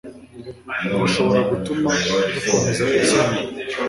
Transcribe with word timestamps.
bishobora 1.01 1.41
gutuma 1.51 1.89
dukomeza 2.33 2.81
gutsinda 2.91 3.41